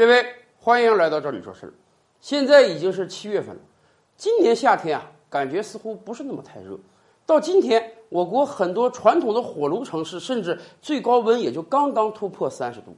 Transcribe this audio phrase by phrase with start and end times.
[0.00, 0.24] 各位，
[0.58, 1.74] 欢迎来到这里说事儿。
[2.22, 3.60] 现在已经是七月份了，
[4.16, 6.78] 今年夏天啊，感觉似乎不是那么太热。
[7.26, 12.96] 到今天，我国很多传统的火炉城市，甚至最高温也就刚刚突破三十度。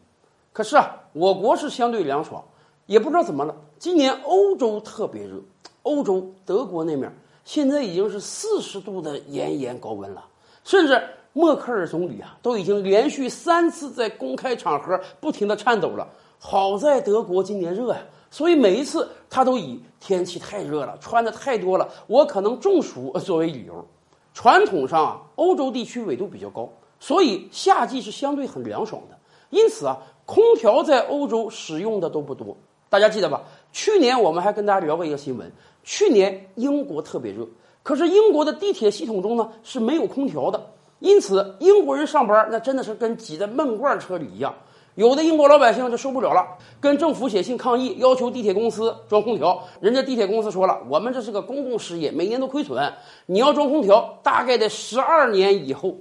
[0.52, 2.40] 可是啊，我国是相对凉爽，
[2.86, 5.40] 也不知道怎么了，今年欧洲特别热。
[5.82, 7.12] 欧洲德国那面
[7.44, 10.24] 现在已经是四十度的炎炎高温了，
[10.62, 11.02] 甚至
[11.32, 16.08] 默克尔总理啊，都已经连续三次在公开场合不停的颤抖了。
[16.38, 18.00] 好在德国今年热呀，
[18.30, 23.86] 所以每一次他都以天气太热了，穿的太多了，我可能中暑作为理由。
[24.34, 26.68] 传统上啊，欧洲地区纬度比较高，
[26.98, 29.16] 所以夏季是相对很凉爽的。
[29.50, 32.56] 因此啊，空调在欧洲使用的都不多。
[32.88, 33.42] 大家记得吧？
[33.72, 35.50] 去年我们还跟大家聊过一个新闻，
[35.82, 37.46] 去年英国特别热，
[37.82, 40.66] 可是英国的地铁系统中呢是没有空调的，
[41.02, 44.54] 因此英国人上班那真的是跟挤在闷罐车里一样。
[44.94, 46.46] 有的英国老百姓就受不了了，
[46.78, 49.62] 跟政府写信抗议，要求地铁公司装空调。
[49.80, 52.92] 人家地铁公司说了，我们这是个公共事业，每年都亏损，
[53.24, 55.96] 你要装空调，大概得十二年以后。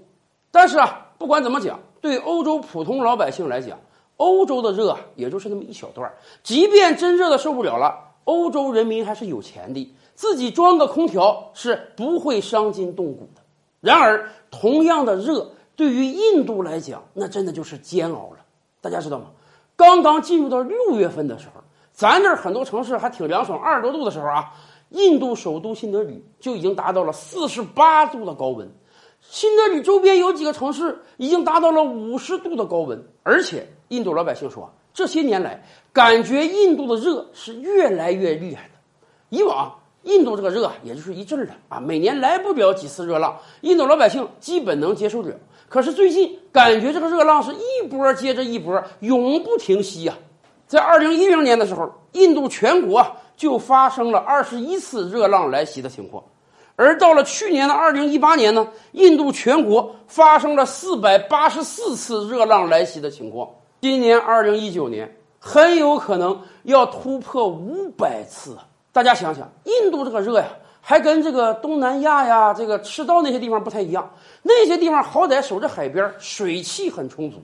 [0.52, 3.80] 但是啊，不管怎么讲，对欧洲普通老百姓来讲，
[4.18, 6.12] 欧洲的热也就是那么一小段
[6.44, 13.41] 即便真热的受不了了，欧洲人民还是有钱的，自己装个空调是不会伤筋动骨的。
[13.82, 18.38] 然而，同样的热，对于印度来讲，那真的就是煎熬了。
[18.80, 19.26] 大家知道吗？
[19.76, 24.54] 刚刚进入到六月份的时候，咱这儿很多城市还挺凉爽，二十多度的时候啊，
[24.90, 28.70] 印度首都新德里就已经达到了四十八度的高温。
[29.20, 38.74] 新德里周边有几个城市已经达到了五十度的高温，而且印度老百姓说，这些年来感觉印度的热是越来越厉害的。
[39.30, 45.36] 以往印度这个热也就是一阵儿的啊，每年来不了几次热浪，印度老百姓基本能接受得了。
[45.70, 50.14] 可是最近感觉这个热浪是一波接着一波，永不停息呀！
[50.68, 53.06] 在二零一零年的时候，印度全国
[53.38, 56.24] 就发生了二十一次热浪来袭的情况，
[56.76, 63.48] 而到了去年的二零一八年呢，印度全国发生了四百八十四次热浪来袭的情况。
[63.82, 68.58] 今年二零一九年很有可能要突破五百次！
[68.94, 70.48] 大家想想，印度这个热呀！
[70.84, 74.12] 还跟这个东南亚呀，这个赤道那些地方不太一样。
[74.42, 77.38] 那些地方好歹守着海边，水汽很充足。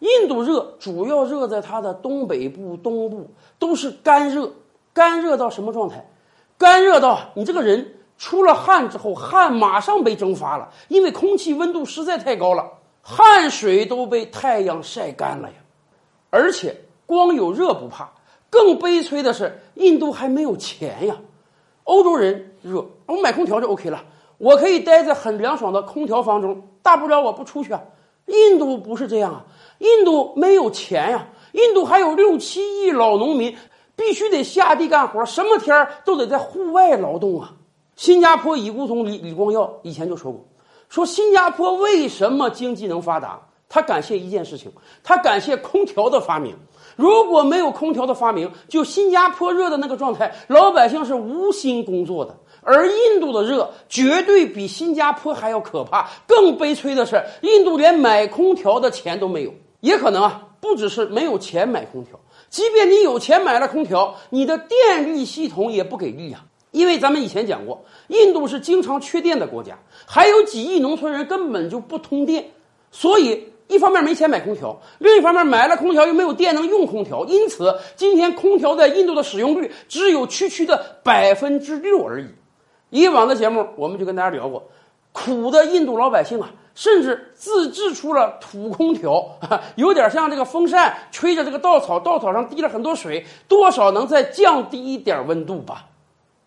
[0.00, 4.50] 印度热主要热在它的东北部、东部，都是干热。
[4.92, 6.04] 干热到什么状态？
[6.58, 12.68] 干热到你这个人出了汗之后，汗马上被蒸发了，因为空气温度实在太高了，
[13.00, 15.54] 汗水都被太阳晒干了呀。
[16.30, 16.76] 而且
[17.06, 18.10] 光有热不怕，
[18.52, 21.16] 更悲催的是，印度还没有钱呀。
[21.84, 24.04] 欧洲人热，我买空调就 OK 了，
[24.36, 27.82] 我可以待在很凉爽的空调房中，大不了我不出去啊。
[28.26, 29.44] 印度不是这样啊，
[29.78, 33.56] 印度没有钱呀，印度还有六七亿老农民，
[33.96, 37.54] 必须得下地干活，什么天儿都得在户外劳动啊。
[37.96, 40.44] 新加坡已故总理李光耀以前就说过，
[40.90, 43.40] 说新加坡为什么经济能发达，
[43.74, 44.70] 他感谢一件事情，
[45.02, 46.54] 他感谢空调的发明。
[46.94, 52.36] 如果没有空调的发明，就新加坡热的那个状态，老百姓是无心工作的。
[52.60, 56.10] 而印度的热绝对比新加坡还要可怕。
[56.26, 59.54] 更悲催的是，印度连买空调的钱都没有。
[59.80, 66.44] 也可能啊，不只是没有钱买空调，即便你有钱买了空调，你的电力系统也不给力啊。
[66.72, 72.50] 因为咱们以前讲过，印度是经常缺电的国家，还有几亿农村人根本就不通电，
[72.90, 73.48] 所以。
[73.72, 82.26] 一方面没钱买空调，另一方面买了空调又没有电能用空调，因此今天空调在印度的使用率只有区区的百分之六而已。
[82.90, 84.62] 以往的节目我们就跟大家聊过，
[85.12, 89.38] 苦的印度老百姓啊，甚至自制出了土空调，
[89.76, 95.86] 有点像这个风扇吹着这个稻草，稻草上滴了很多水，多少能再降低一点温度吧。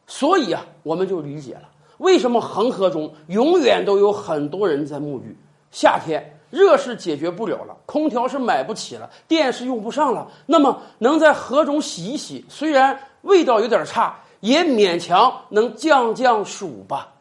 [0.05, 1.63] 所以啊，我们就理解了
[1.97, 5.35] 为什么恒河中永远都有很多人在沐浴，
[5.71, 6.31] 夏天。
[6.55, 10.25] 热是解决不了了，空调是买不起了，电是用不上了。
[10.45, 17.11] 那么能在河中洗一洗，虽然味道有点差，也勉强能降降暑吧。